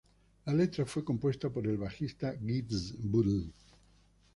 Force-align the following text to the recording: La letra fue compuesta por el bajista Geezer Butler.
La 0.47 0.53
letra 0.55 0.83
fue 0.83 1.03
compuesta 1.05 1.51
por 1.51 1.67
el 1.67 1.77
bajista 1.77 2.33
Geezer 2.35 2.97
Butler. 3.03 3.51